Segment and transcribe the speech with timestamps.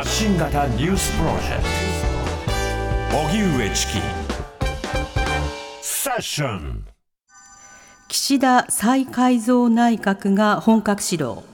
[0.00, 1.62] 発信型ニュースプロジェク
[3.10, 3.18] ト。
[3.18, 3.92] 荻上チキ。
[5.82, 6.86] セッション。
[8.08, 11.44] 岸田再改造内閣が本格始動。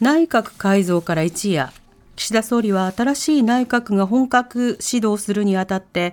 [0.00, 1.72] 内閣改造から一夜。
[2.16, 6.12] 岸田総理は新しい内閣が本格始動するにあたって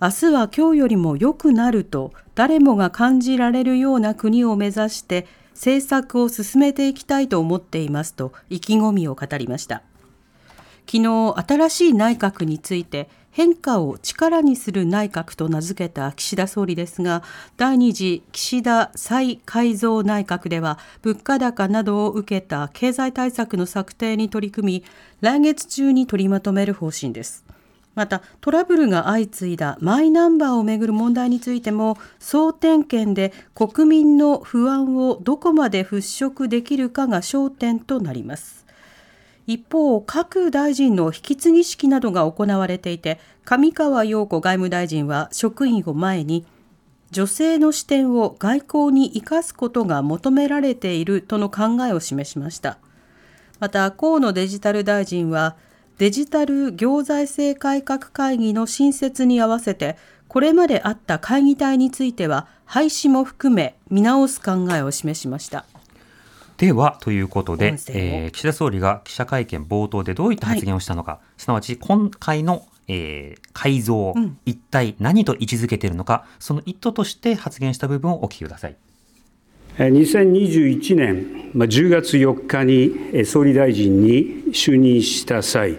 [0.00, 9.82] 明日は今日よりも良くなると誰もが感じられるような国を目指して政策を進めていきたいと思っていますと意気込みを語りました。
[10.90, 17.22] 昨日新しい内閣について変化を力にする内閣と名付けた岸田総理ですが
[17.56, 24.84] 第2次岸田再改造内閣では物価高などを受けた経済対策の策定に取り組み
[25.20, 27.44] 来月中に取りまとめる方針です。
[27.94, 35.98] またトラブルが相次いだマイナンバーをめぐる問題についても総点検で国民の不安をどこまで払
[36.30, 38.59] 拭できるかが焦点となります。
[39.52, 46.46] 一方各大臣の引き継ぎ式などが行われていて上川陽子外務大臣は職員を前に
[47.10, 52.78] 女性の視点を外交に生かすことが求められているとの考えを示しました
[53.58, 55.56] また河野デジタル大臣は
[56.00, 65.66] デジタル行財政改革会議の新設に合わせて、これまであった会議体については、廃止も含め見直す考えを示しました。
[66.60, 78.76] では、ということで、えー、岸田総理が記者会見冒頭でどういった発言をしたのか、はい、すなわち今回の、えー、改造、うん、一体何と位置づけているのか、その一途として発言した部分をお聞きください。
[79.78, 85.78] 2021年10月4日に総理大臣に就任した際、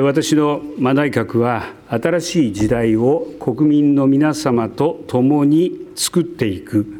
[0.00, 6.97] 私の内閣は新しい時代を国民の皆様と共に作っていく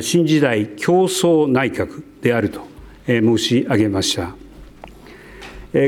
[0.00, 2.66] 新時代競争内閣であると
[3.06, 4.34] 申し上げました。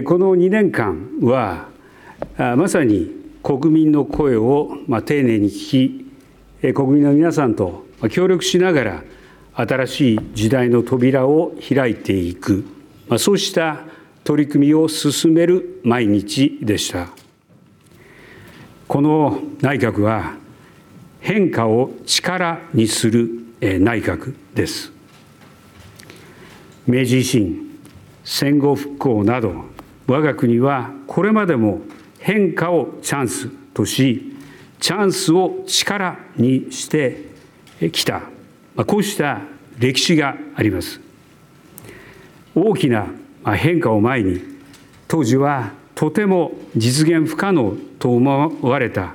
[0.05, 1.69] この2年間は
[2.57, 3.11] まさに
[3.43, 6.11] 国民の声を丁寧に聞
[6.61, 9.03] き国民の皆さんと協力しながら
[9.55, 12.65] 新しい時代の扉を開いていく
[13.17, 13.81] そうした
[14.23, 17.09] 取り組みを進める毎日でした。
[18.87, 20.37] この内閣は
[21.21, 24.93] 変化を力にする内閣です。
[26.87, 27.81] 明治維新、
[28.25, 29.65] 戦後復興など、
[30.07, 31.81] 我が国はこれまでも
[32.19, 34.37] 変化をチャンスとし、
[34.81, 37.27] チャンスを力にして
[37.93, 38.23] きた、
[38.87, 39.41] こうした
[39.79, 41.01] 歴史があります。
[42.55, 43.07] 大きな
[43.55, 44.41] 変化を前に
[45.07, 49.15] 当時はとても実現不可能と思われた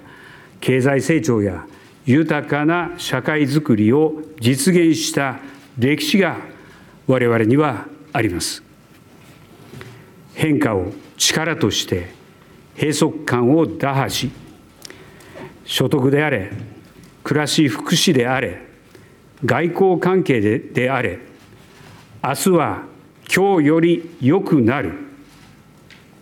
[0.59, 1.65] 経済成長や
[2.05, 5.39] 豊かな社会づくりを実現した
[5.77, 6.37] 歴史が
[7.07, 8.63] 我々にはあります。
[10.33, 12.11] 変化を力として
[12.75, 14.31] 閉塞感を打破し
[15.63, 16.51] 所得であれ
[17.23, 18.65] 暮らし福祉であれ
[19.45, 21.19] 外交関係でであれ
[22.23, 22.83] 明日は
[23.33, 24.93] 今日より良くなる。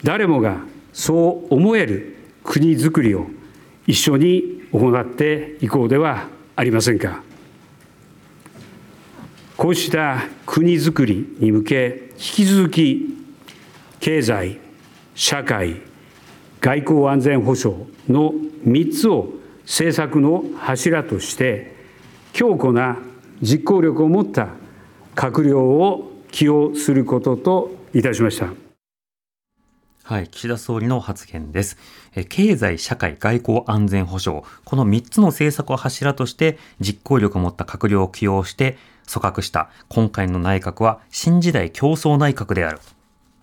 [0.04, 0.62] 誰もが
[0.94, 3.28] そう思える国づくりを
[3.86, 4.41] 一緒に
[4.72, 7.24] 行っていこうではありませんか
[9.58, 13.16] こうした国づくりに向け引き続き
[14.00, 14.60] 経済
[15.14, 15.82] 社会
[16.62, 18.34] 外交安全保障の
[18.66, 19.34] 3つを
[19.64, 21.76] 政策の柱として
[22.34, 22.98] 強固な
[23.42, 24.50] 実行力を持った
[25.16, 28.71] 閣僚を起用することといたしました。
[30.12, 31.78] はい、岸田総理の発言です。
[32.28, 38.78] 経済、社会、外交、安全保障、この3つの政策を柱として実行力を持った閣僚を起用して
[39.10, 42.80] 組閣した今回の内閣は新時代競争内閣である。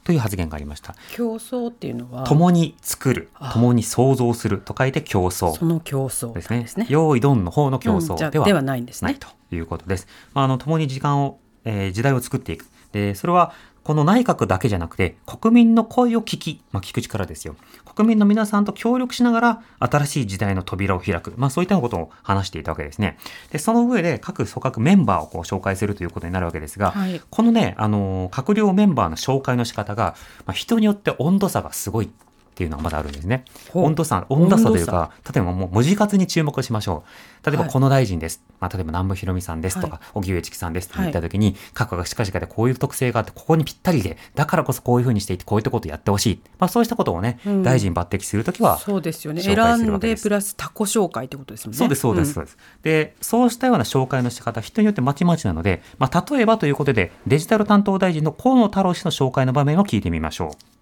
[0.05, 0.95] という発言がありました。
[1.11, 5.55] 競争っていうのは共に作る、共に創造すると書いて競争。
[5.55, 6.67] その競争ですね。
[6.67, 9.17] すね用意ドンの方の競争では,、ではないんですね。
[9.19, 10.07] ということです。
[10.35, 12.67] あの共に時間を、えー、時代を作っていく。
[12.93, 13.53] で、それは
[13.89, 17.57] この内閣だけじゃなくて、国民の声を聞き、まあ、聞く力ですよ。
[17.95, 21.33] 国民の皆さんと協力しながら、新しい時代の扉を開く。
[21.39, 23.17] まあ、そういったことを話していたわけですね。
[23.51, 32.11] で、その上で、各組閣メンバーをこう紹介するということになるわけですが、はい、このね、あの、閣僚メンバーの紹介の仕方が、まあ、人によって温度差がすごい
[32.59, 33.45] っていうのがまだあるんですね。
[33.73, 37.05] 温度差、温度差というか、例えばもう文字数に注目しましょ
[37.45, 37.49] う。
[37.49, 38.43] 例えばこの大臣です。
[38.49, 46.41] はい、まあ、例えば南部ひろみさんですとか、荻、はい、上チキさんですと言ったときに、各が近々でこういう特性があって、ここにぴったりで、だからこそこういうふうにしていて、こういったことをやってほしい。
[46.59, 49.41] まあそうしたことをね、うん、大臣抜擢するときは、そうですよね。
[49.41, 51.77] 選んでプラス他己紹介ってことですよね。
[51.77, 52.83] そうです、そうです、そうです、うん。
[52.83, 60.78] で、そうしたような紹介の仕方、人によってまちまちなので、まあ例えばということで、デジタル担当大臣の河野太郎氏の紹介の場面を聞いてみましょう。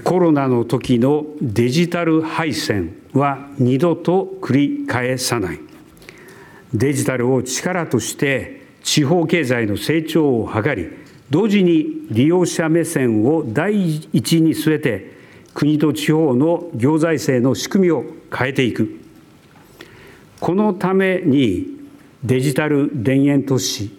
[0.00, 5.60] コロナの時のデジタル敗戦は二度と繰り返さない。
[6.72, 10.88] デジタルを力として地方経済の成長を図り、
[11.28, 15.12] 同時に利用者目線を第一に据えて、
[15.54, 18.04] 国と地方の行財政の仕組みを
[18.34, 18.98] 変えていく。
[20.40, 21.66] このために
[22.24, 23.90] デジタル田園都市、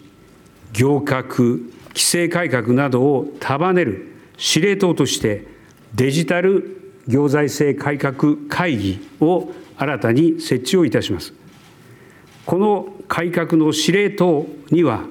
[0.72, 5.53] 行革、規制改革などを束ねる司令塔として
[5.94, 11.32] デジタル行財政改革会議を新たに設置をいたします。
[12.46, 15.04] この改革の司令塔には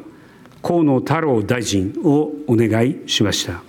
[0.61, 3.61] 河野太郎大臣をお願いしました。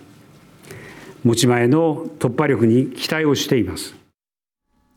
[1.23, 3.95] 持ち前の突破力に期待をしています。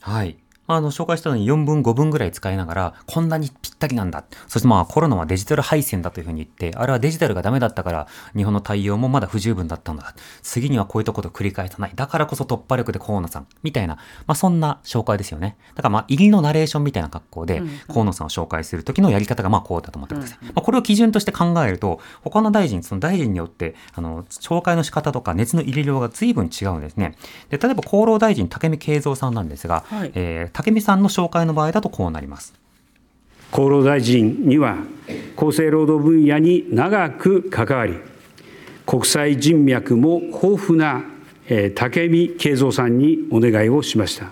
[0.02, 0.38] はい。
[0.66, 4.24] あの、紹介したのに4分5分ぐらい使いながら、こんなにぴったりなんだ。
[4.48, 10.16] そしてまあコロナはデジタル敗戦だというふうに言って、あれはデジタルがダメだったから、日本の対応もまだ不十分だったんだ。
[10.42, 11.92] 次にはこういったことを繰り返さない。
[11.96, 13.48] だからこそ突破力で河野さん。
[13.64, 13.96] みたいな、
[14.26, 15.58] まあそんな紹介ですよね。
[15.76, 20.38] だからまあ、入りのナレーションみたいな格好で、河野さんを紹介するときのやり方がまあこうだと思ってください。
[20.46, 27.16] まあこれを基準として考えると、他の大臣、その大臣によって、あの、紹介の仕方とか熱の入れ量が随分違うんですね。
[27.50, 32.54] で、例えば厚労大臣、武見敬三さんなんですが、はい、えー、武見さんの紹介会の場合だとこうなります。
[33.52, 34.78] 厚労大臣には
[35.36, 37.96] 厚生労働分野に長く関わり
[38.86, 41.04] 国際人脈も豊富な
[41.76, 44.32] 武見敬三さんにお願いをしました。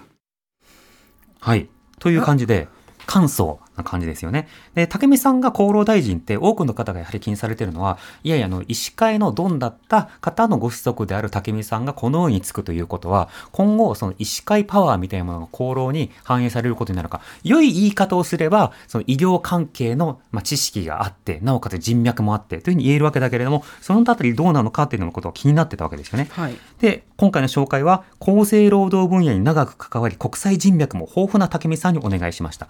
[1.39, 1.67] はい
[1.99, 2.67] という感じで
[3.05, 4.47] 簡素な感じですよね。
[4.73, 26.29] で、竹見さんが厚労大臣って多くの方がやはり気にされてるのは、いやいや、あの、医師会のドンだった方のご子息である竹見さんがこのようにつくということは、今後、その医師会パワーみたいなものが厚労に反映されることになるか、良い言い方をすれば、その医療関係の、まあ、知識があって、なおかつ人脈もあって、というふうに言えるわけだけれども、そのあたりどうなのかっていうのことが気になってたわけですよね。
[26.31, 32.67] はい、で、今回の紹介は、厚生労働分野に長く関わり、国際人脈も豊富な竹見さんにお願いしました。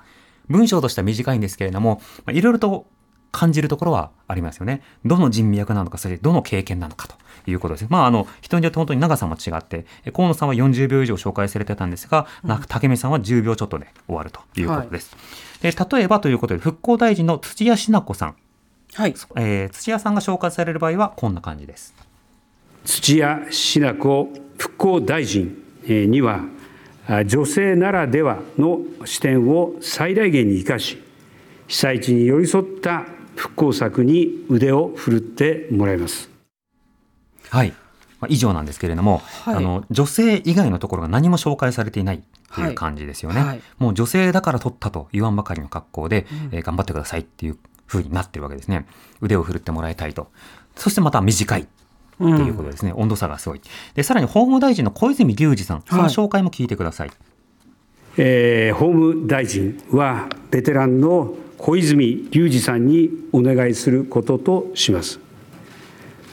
[0.50, 2.01] 文章としては短いんですけれども、
[2.31, 2.86] いろいろと
[3.31, 4.81] 感じるところはありますよね。
[5.03, 7.15] どの人脈なのか、それどの経験なのかと
[7.51, 7.88] いうことです。
[7.89, 15.13] まあ、あの、人によって本当に長さも違って、河野さんは40秒以上紹介されてたんですが、うん、竹見さんは10秒ちょっとで終わるということです。
[15.62, 18.36] はい、で例えばということで、復興大臣の土屋品子さん。
[18.94, 19.13] はい。
[19.36, 21.94] えー、土屋さんが紹介される場合はこんな感じです。
[22.86, 26.45] 土屋品子復興大臣には、
[27.07, 31.02] 女性ならではの視点を最大限に生かし
[31.68, 33.06] 被災地に寄り添った
[33.36, 36.30] 復興策に腕を振るってもらいます。
[37.50, 37.74] はい。
[38.30, 42.24] 以上なんですけれども、はい、あの女性以外のところが何も紹介されていない
[42.54, 48.88] という感じですよね、はいはい、もう女性だから取ったと言わんばかりの格好で、うん、えー、頑張ってくださいっていうふうになってるわけですね。
[49.22, 50.31] 腕を振るってもらいたいと。
[50.75, 51.68] そしてまた短い
[52.15, 53.62] っていうことですね、うん、温度差がすごい。
[53.94, 55.83] でさらに法務大臣の小泉隆二さん。
[55.88, 57.17] その紹介も聞いてください、はい、
[58.17, 65.19] えー、法務大臣はベテランの小泉隆二さんにお願いすることとします。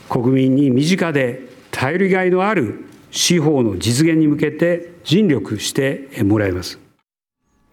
[0.08, 6.78] 国民に身近で頼りがいのある司法の実現に向けて尽力してもらいます。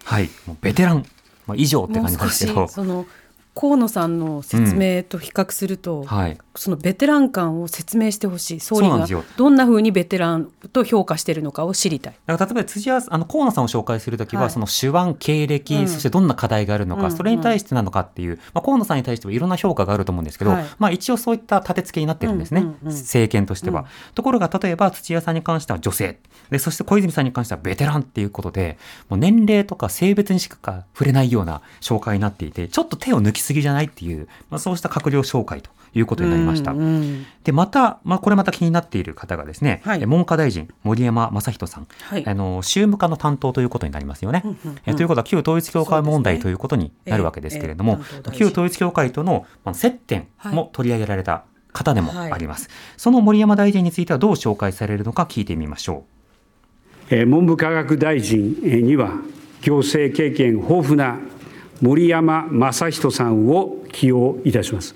[0.06, 0.30] はい。
[0.46, 1.06] もうベテラン、
[1.48, 2.68] まあ、以上って感じですけど。
[2.68, 3.06] その
[3.56, 6.06] 河野さんの説明と比較すると、うん。
[6.06, 8.60] はい、そのベテラン感を説明してほしい。
[8.60, 9.06] 総理が
[9.38, 12.14] どんなふうにベテランと評価しているのかを知りたい。
[12.26, 26.20] だから例えば辻はあの河野さんを紹介するときは、はい、その手腕経歴、うん、そしてどんな課題があるのか、うん、それに対してなのかっていう、まあ、河野さんに対してはいろんな評価があると思うんですけど、はい、まあ、一応そういった立て付けになってるんですね、うんうんうん、政権としては、ところが例えば土屋さんに関しては女性。
[26.50, 28.78] でそして小泉さんに関してはベテランっていうことで
[29.08, 36.72] もう年齢とか性別にしか触れないような紹介になっていてちょっと手を抜きすぎじゃないっていうまあ、そうした閣僚紹介ということになりました。
[36.72, 44.42] うんうん、で、また、まあ、これまた気になっている方がですね、はい、文科大臣、森山正人さん、はい、あの、宗務課の担当ということになりますよね。
[44.46, 48.04] うんうんうん、えということは、旧統一教会問題ということになるわけですけれども、ね。
[48.14, 51.44] えー、旧統一教会との接点も取り上げられた
[51.74, 52.68] 方でもあります。
[52.68, 56.06] はい、その森山大臣についてはどう紹介されるのか聞いてみましょ
[57.12, 57.16] う。
[57.16, 58.56] えー、文部科学大臣
[58.86, 59.14] には、
[59.62, 61.18] 行政経験豊富な
[61.82, 64.96] 森山正人さんを起用いたします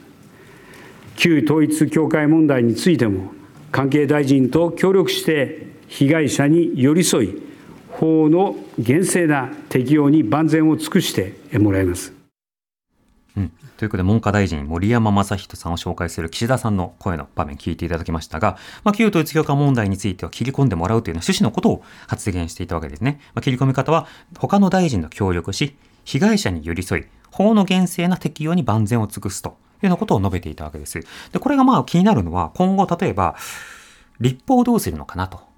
[1.15, 3.31] 旧統一教会問題についても
[3.71, 7.41] 関係大臣と協力して被害者に寄り添い
[7.89, 12.13] 法の厳正な適用に万全を尽くしてもらいます。
[13.35, 23.19] うん、ということで文科大臣森山正人さんを紹介する岸田さんの声の場面聞いていただきましたが、まあ、旧統一教会問題については切り込んでもらうという趣旨のことを発言していたわけですね。
[23.33, 30.99] まあ、切り込み方は他の大臣と協力し被害者に寄り添い、法の厳正な適用に万全を尽くすというようなことを述べていたわけです。
[31.31, 33.35] で、これがまあ気になるのは、今後例えば、
[34.19, 35.52] 立法どうするのかなと。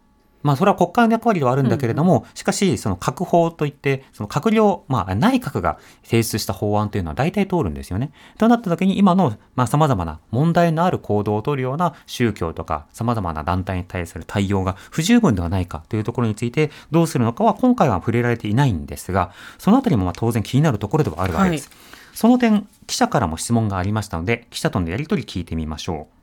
[0.45, 8.11] まあ、それは国会の役割ではあるんだけれども、しかし、その閣法といって、その閣僚、まあ、内閣が提出した法案というのは大体通るんですよね。
[8.37, 21.71] となった時に、今の、まあ、様々な問題のある行動を取るような宗教とか、様々な団体に対する対応が不十分ではないかというところについて、どうするのかは今回は触れられていないんですが、そのあたりもまあ当然気になるところではあるわけです。
[22.13, 26.14] その点、記者からも質問がありましたので、記者とのやり取り聞いてみましょう。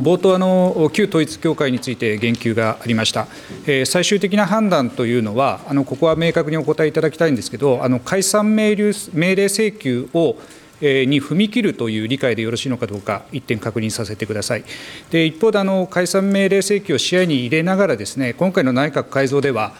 [0.00, 3.28] 冒頭あの、旧統一教会について言及がありました、
[3.66, 10.36] えー最終的な判断というのは、あのここは明確にお答えいただきたいんですけど、あの解散命令命令請求を
[10.80, 14.64] えに踏み切るという理解でよろしいのかどうか、一点確認させてください。
[15.10, 19.74] で一方であの、解散命令請求を視野に入れながらです、ね、今回の内閣改造では、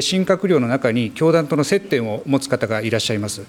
[0.00, 3.42] 新閣僚の中に教団との接点を持つ方がいらっしゃいます。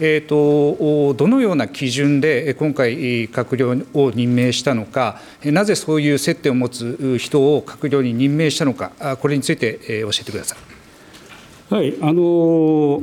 [0.00, 11.74] えー、とどのような基準でえ今回、閣僚を任命したのか、えなぜそういう接点を持つ人を閣僚に任命したのか、あこれについて、え教えてください。
[11.74, 13.02] はい、あの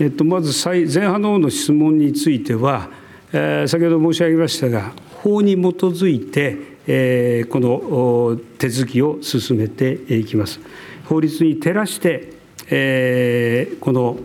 [0.00, 2.90] えっと、まず前半の方の質問については、
[3.32, 4.92] えー先ほど申し上げましたが、
[5.22, 6.56] 法に基づいて、
[6.86, 10.60] えーこの手続きを進めていきます。
[11.04, 12.32] 法律に照らして、
[12.70, 14.18] えーこの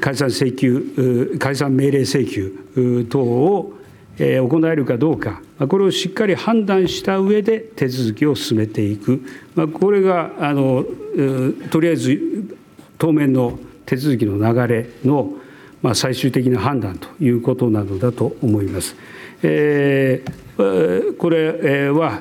[0.00, 3.72] 解散請求、解散命令請求等を
[4.16, 9.20] 行えるかどうか、これをしっかり判断した上で手続きを進めていく、
[9.72, 10.84] これがあの
[11.70, 12.56] とりあえず
[12.98, 15.32] 当面の手続きの流れの、
[15.94, 18.94] 最終的な判断ということなのだと思います。
[19.42, 22.20] えーこれえは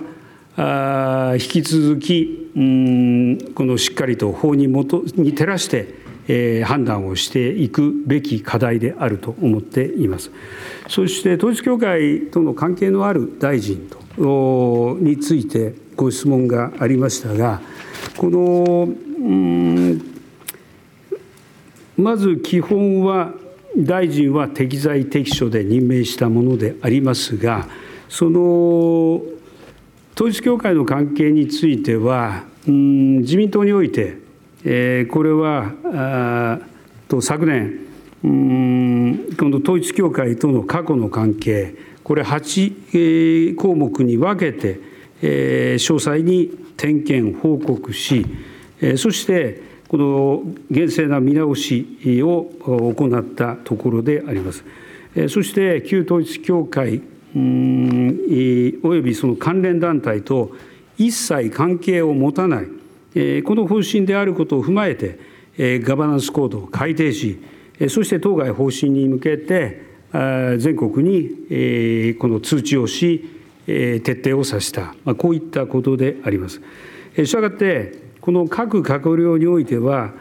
[0.62, 10.32] あ引き続きうんこのしっかりと法に基に照らしてえ判断をしていくべき課題であると思っています。
[10.88, 17.62] そして統一教会との関係のある大臣とについてご質問がありましたが、
[18.18, 20.01] このうん
[21.98, 23.34] まず基本は
[23.78, 27.68] 大臣は適材適所で任命したものでありますが、
[28.08, 29.22] その
[30.19, 34.17] 統一教会の関係については、うん自民党において、
[34.65, 36.59] えーこれはあ
[37.07, 37.88] と昨年、
[38.25, 41.73] うんこの統一教会との過去の関係、
[42.03, 44.81] これ8、え項目に分けて、
[45.21, 48.25] え詳細に点検、報告し、
[48.81, 54.65] えそして、この厳正な見直しを行ったところであります。
[55.29, 57.01] そして、旧統一教会
[57.36, 60.51] およびその関連団体と
[60.98, 62.65] 一切関係を持たない、
[63.43, 65.19] この方針であることを踏まえて、
[65.81, 67.39] ガバナンスコードを改定し、
[67.88, 69.88] そして当該方針に向けて、
[70.57, 73.29] 全国に、この通知をし、
[73.65, 76.62] 徹底をさせた、こういったことであります。
[77.24, 80.13] したがって、この各閣僚においては、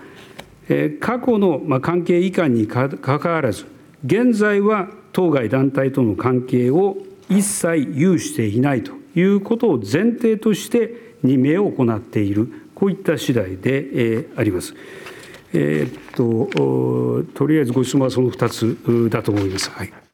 [1.00, 3.64] 過去の関係以下にかかわらず、
[4.04, 6.96] 現在は当該団体との関係を
[7.28, 14.74] 一切有していないということを前提として任命を行っている、こういった次第でえーあります。
[15.52, 19.70] えーっととりあえずご質問はその2つだと思います。
[19.70, 20.07] はい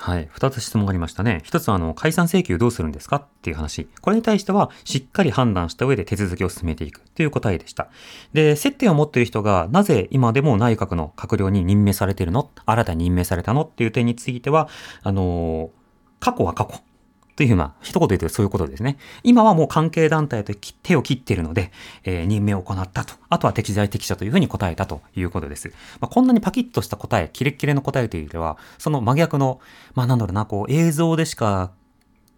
[0.00, 0.28] はい。
[0.30, 1.40] 二つ質問がありましたね。
[1.44, 3.88] 一つは、あの、解散請求どうするんですかっていう話。
[4.00, 7.88] これに対しては、しっかり判断した上で手続きを進めていくという答えでした。
[8.32, 12.50] で、接点を持っている人が、なぜ今でも内閣の閣僚に任命されているの？
[12.64, 13.62] 新たに任命されたの？
[13.62, 14.68] っていう点については、
[15.02, 15.70] あの
[16.20, 16.80] 過去は過去。
[17.38, 18.98] というふうな、一言で言うとそういうことですね。
[19.22, 20.52] 今はもう関係団体と
[20.82, 21.70] 手を切っているので、
[22.02, 23.14] えー任命を行ったと。
[23.28, 25.68] あとは適材適所というふうに答えたということです。
[26.00, 29.60] まあ、こんなにパキッとした答え、キレッキレの答えというよりは、その真逆の、
[29.94, 31.70] まあなんだろうな、こう映像でしか、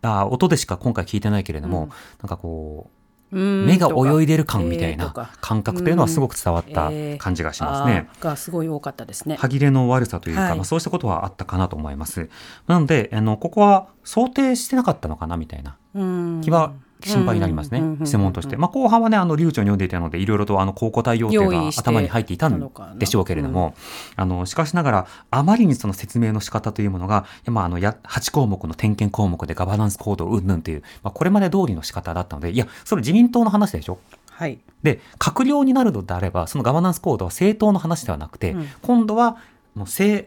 [0.03, 1.89] あ音でしか今回聞いてないけれども、
[2.21, 3.00] なんかこう、
[3.31, 8.09] 目が泳いでる感みたいな感覚というのはすごく伝わった感じがしますね。
[8.21, 9.37] がすごい多かったですね。
[9.37, 12.29] 歯切れの悪さというか、はいまあ、そうしたことはあったかなと思います。
[12.67, 16.73] なので、あの、ここは想定してなかったのかなみたいなうん気は
[17.09, 17.83] 心配になりますね。
[18.05, 18.57] 質問として。
[18.57, 23.75] まあ、後半はね、あの、流暢に読んでいたので、いろいろとあの、高校対応点が用意して頭に入っていたんでしょうけれども、
[24.17, 33.99] あの、しかしながら、あまりにその説明の仕方というものが、まあ、あの、や、8項目の点検項目でガバナンスコードうんぬんという、まあ、これまで通りの仕方だったので、いや、それ自民党の話でしょ？
[34.31, 34.59] はい。
[34.83, 39.33] で、閣僚になるのであれば、そのガバナンスコードは政党の話ではなくて、うん今度は
[39.75, 40.27] もう政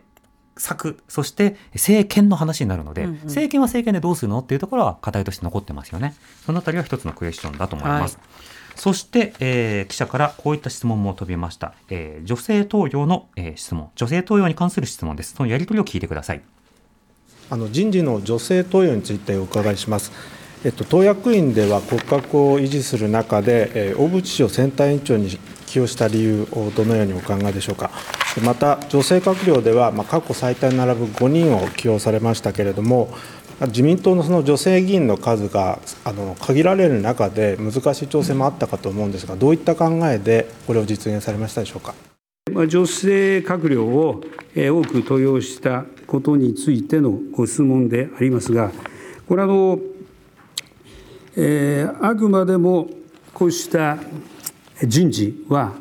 [0.58, 6.14] 策、そして政権の話になるので、うんうん政権は政権でどうするのっていうところは課題として残ってますよね。
[6.46, 8.18] そのあたりは一つのクエスチョンだと思います。
[8.18, 11.74] はいそして、えー記者からこういった質問も飛びました。
[11.90, 15.36] えー女性登用の、えー質問、女性登用に関する質問です。
[15.36, 16.42] そのやり取りを聞いてください。
[17.50, 20.12] あの人事の女性登用についてお伺いします。
[20.66, 25.30] えっと、党役員では骨格を維持する中で、えー、大渕氏を選対委員長に
[25.74, 27.90] 起用した理由をどのようにお考えでしょうか。
[28.44, 33.10] また、女性閣僚では、まあ、過去最多に並ぶ5人を起用されましたけれども、
[33.68, 41.96] 自民党のその女性議員の数があの限られる中で、難しい調整もあったかと思うんですが、どういった考えでこれを実現されましたでしょうか。
[42.68, 44.22] 女性閣僚を
[44.56, 48.72] 多く登用したことについてのご質問でありますが、
[49.28, 49.80] これあの、
[51.36, 52.90] えー、あくまでも
[53.34, 53.98] こうした
[54.86, 55.74] 人事は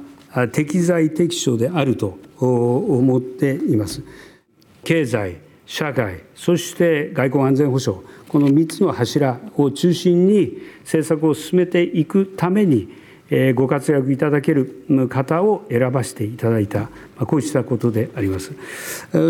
[0.52, 4.02] 適材適所であると思っています。
[4.84, 12.88] 経済、社会、そして外交安全保障、この3つの柱を中心に政策を進めていくために、
[13.54, 18.52] ご活躍いただける方を選ばせていただいた、こうしたことであります。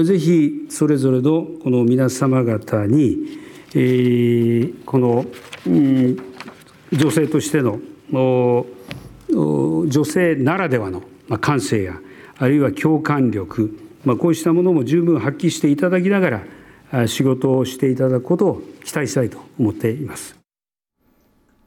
[0.05, 3.39] ぜひ、それぞれのこの皆様方に、
[4.85, 5.25] この、
[6.93, 7.79] 女性としての
[9.33, 11.03] 女性ならではの
[11.41, 11.95] 感性や
[12.39, 13.79] あるいは共感力、
[14.19, 16.43] こうしたものも十分発揮していただきなが
[16.93, 20.42] ら仕事をしていただくことを期待したいと思っています。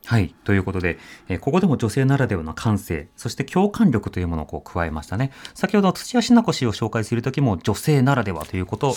[0.05, 0.33] はい。
[0.43, 0.97] ということで、
[1.29, 5.31] えー、ここでも女性ならではの感性、そして共感力というものをこう加えましたね。
[5.53, 8.93] 先ほど土屋品子氏を紹介するときも女性ならではということ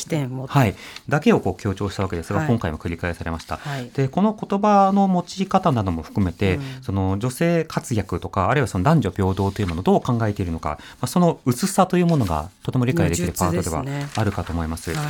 [0.49, 0.75] はい、
[1.09, 3.57] だけをこう強調したわけですが、はい、今回も繰り返されました。
[3.57, 13.85] はい、で、この言葉の用い方なども含めて、うん、その女性活躍とか、あるいはその男女平等というものをどう考えているのか、まあ、その薄さというものがとても理解できるパートでは
[14.17, 14.79] あるかと思います。
[14.79, 15.03] すねは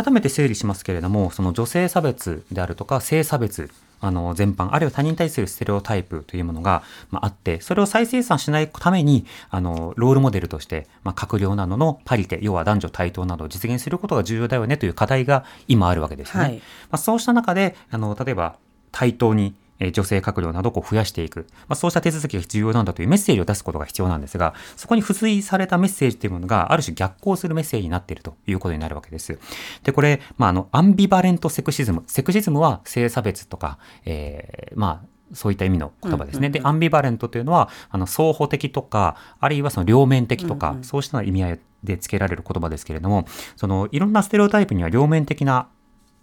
[0.00, 16.42] い、改めて整理しますけれども、その女性差別であるとか性差別あの全般あるいは他人に対するステレオタイプというものが、まあ、あってそれを再生産しないためにあのロールモデルとして、まあ、閣僚などのパリテ要は男女対等などを実現することが重要だよねという課題が今あるわけですね。
[16.42, 16.62] はい、ま
[16.92, 18.56] あ、そうした中であの例えば
[18.92, 29.38] 対等に女性閣僚などを増やしていく、まあ、そうした手続きが必要なんだというメッセージを出すことが必要なんですが、そこに付随されたメッセージというものが、ある種逆行するメッセージになっているということになるわけです。
[29.82, 32.04] で、これ、まあ、あの、アンビバレントセクシズム。
[32.06, 36.50] セクシズムは性差別とか、えー、まあ、そういった意味の言葉ですね。
[36.50, 45.68] で、アンビバレントというのは、あの、双方的とか、あるいはその両面的とか、うんうん、そうした意味合いで付けられる言葉ですけれども、その、いろんなステレオタイプには両面的な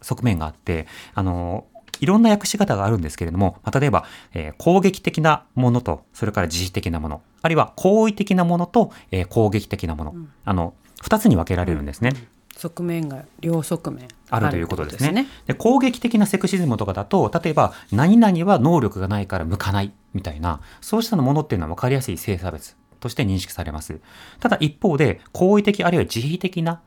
[0.01, 1.65] 側面があって、あの、
[2.03, 12.11] いろんな訳し方があるんですけれども、まあ、例えば、えー、攻撃的なものと、それから自治的なもの、あるいは好意的なものと、えー、攻撃的なもの、うん、あの、二つに分けられるんですね。
[12.13, 15.27] うん側面が両側面あるということですね。
[15.47, 23.99] で攻撃的なセクシズムとかだと例えば何々は能力がないから向かないみたいなそうしたものっていうのは分かりやすい性差別として認識されます。
[24.39, 26.81] ただ一方で好意的あるいは慈悲的な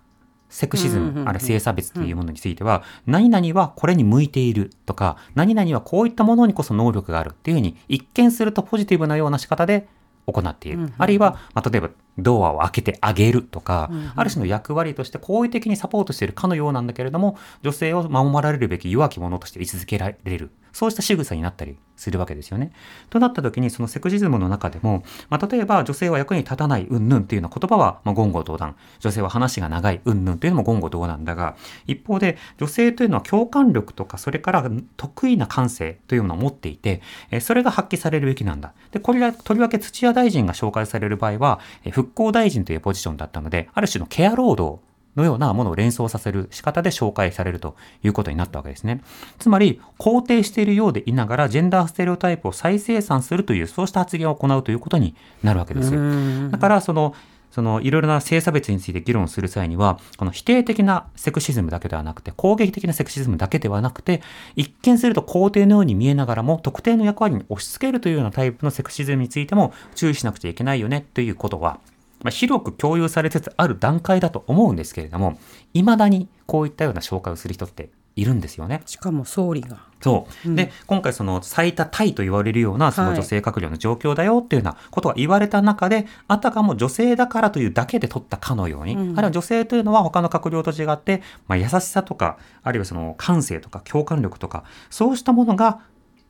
[0.49, 9.89] セクシズム、ある性差別というものについては、何々はこれに向いているとか、何々はこういったものにこそ能力があるっていうふうに、一見するとポジティブなような仕方で
[10.27, 10.93] 行っている。
[10.99, 20.51] あるいは、まあ、例えば、ドアを開けてあげるとか、うんうん、ある種の役割として好意的にサポートしているかのようなんだけれども、女性を守られるべき弱き者として位置づけられる。
[20.77, 22.71] そうした仕草になったりするわけですよね。
[23.09, 28.77] となった時に、そのセクシズムの中でも、まあ、例えば女性は役に立たない云々っていうような言葉は、まあ、言語道断。
[28.99, 37.01] 女性は話が長い云々というのも言語道断だが、一方で女性というのは共感力とか、それから得意な感性というものを持っていて、
[37.41, 38.75] それが発揮されるべきなんだ。
[38.91, 41.59] で、これはとりわけ土屋大臣が紹介される場合は、
[41.91, 44.83] 復興大臣というポジションだったので、ある種のケア労働
[45.17, 49.03] のようなものを連想させる仕方で紹介されるということになったわけですね。
[49.39, 56.51] つまり、肯定しているようでいながら、ジェンダーステレオタイプを再生産するという、そうした発言を行うということになるわけです。
[56.51, 57.15] だから、その、
[57.57, 64.21] そのいろいろな性差別について議論する際には、この否定的なセクシズムだけではなくて、攻撃的なセクシズムだけではなくて、
[64.57, 71.81] 一見すると肯定のように見えながらも、特定の役割に押し付けるというようなタイプのセクシズムについても注意しなくちゃいけないよねということは、
[72.23, 75.39] まあ、広く共有されつつある段階だと思うんですけれども、
[75.75, 78.83] 未だにこういったような紹介をする人っているんですよね。
[78.87, 79.79] しかも総理が。
[80.01, 80.49] そう。
[80.49, 95.81] うん、で、今回その最多タイと言われるようなその女性閣僚の状況だよっていうようなことが言われた中で、はい、あたかも女性だからというだけで取ったかのように、うん、あるいは女性というのは他の閣僚と違って、まあ、優しさとか、あるいはその感性とか共感力とか、そうしたものが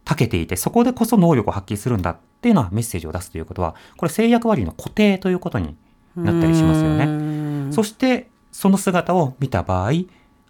[0.07, 5.77] 長けていて、そこでこそ能力を発揮するんだっていうのはメッセージを出すということは、これ制約割の固定ということに
[6.14, 7.73] なったりしますよね。
[7.73, 9.90] そして、その姿を見た場合、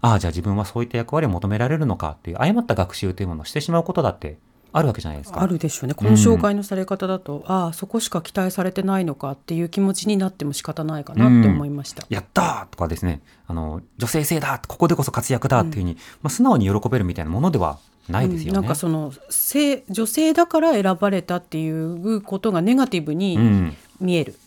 [0.03, 4.39] ああ、じゃあ自分はそういった役割を求められるのかっていう誤った学習というものをしてしまうことだって
[4.77, 5.43] あるわけじゃないですか。
[5.43, 5.95] あるでしょうね。
[5.95, 12.05] この紹介のされ方だと、うん、ああ、そこしか期待されてないのかっていう気持ちになっても仕方ないかなって思いました。
[12.09, 17.79] うん、やったとかですね、あの、女性性だここでこそ活躍だっていうふうに、うん、まあ、素直に喜べるみたいなものでは
[18.11, 18.49] ないですよね。
[18.51, 24.39] うんなんかその性女性だから選ばれたっていうことがネガティブうにん見える。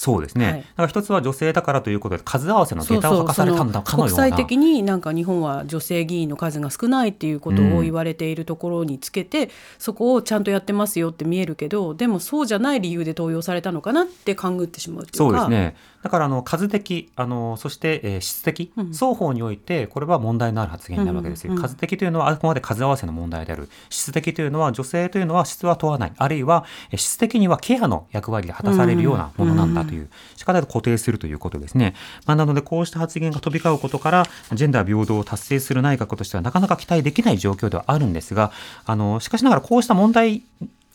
[0.00, 0.46] そうですね。
[0.46, 4.24] はいだから一つは女性だからということで数合わせの下駄を履かされたんだかのような。
[4.24, 15.76] 国際的になんか日本は女性議員の数が少ないっていうことを言われているところにつけて、そこをちゃんとやってますよって見えるけどでもそうじゃない理由で登用されたのかなって勘ぐってしまうっていうかそうですね。
[16.02, 21.52] だからあの数的あのそして、えー質的、うん双方においてこれは問題のある発言になるわけですよ。
[21.52, 23.68] うんうんうん数的というのはあくまで数合わせの問題である。
[23.90, 26.12] 質的というのは女性というのは質は問わない。
[26.16, 31.94] あるいはえー質的にはケアの役割で果たされるようなものなんだという仕方で固定するということですね。
[32.26, 38.52] まあ、なのでこうした発言が飛び交うことからジェンダー平等を達成する内閣としてはなかなか期待できない状況ではあるんですが、
[38.86, 40.42] あのしかしながらこうした問題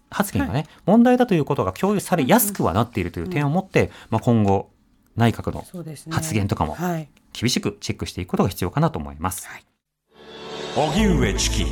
[0.09, 4.69] 発言がね、問題だということが共有されやすくはなっているという点をもって、まあ、今後
[5.15, 5.65] 内閣の
[6.11, 7.09] 発言とかもはい。
[7.33, 9.47] 厳しくチェックしていくことが必要かなと思います。
[10.75, 11.65] 荻上チキ